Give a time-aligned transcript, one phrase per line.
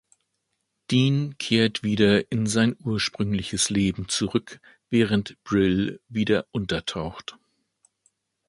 [0.89, 7.37] Dean kehrt wieder in sein ursprüngliches Leben zurück, während Brill wieder untertaucht.